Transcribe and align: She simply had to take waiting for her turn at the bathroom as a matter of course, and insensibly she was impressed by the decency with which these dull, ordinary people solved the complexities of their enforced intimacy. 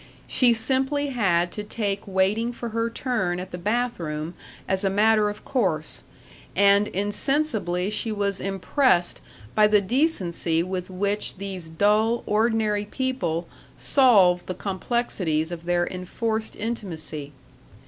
She 0.25 0.51
simply 0.51 1.09
had 1.09 1.51
to 1.51 1.63
take 1.63 2.07
waiting 2.07 2.51
for 2.53 2.69
her 2.69 2.89
turn 2.89 3.39
at 3.39 3.51
the 3.51 3.57
bathroom 3.59 4.33
as 4.67 4.83
a 4.83 4.89
matter 4.89 5.29
of 5.29 5.45
course, 5.45 6.03
and 6.55 6.87
insensibly 6.87 7.91
she 7.91 8.11
was 8.11 8.41
impressed 8.41 9.21
by 9.53 9.67
the 9.67 9.79
decency 9.79 10.63
with 10.63 10.89
which 10.89 11.35
these 11.37 11.69
dull, 11.69 12.23
ordinary 12.25 12.85
people 12.85 13.47
solved 13.77 14.47
the 14.47 14.55
complexities 14.55 15.51
of 15.51 15.65
their 15.65 15.85
enforced 15.85 16.55
intimacy. 16.55 17.31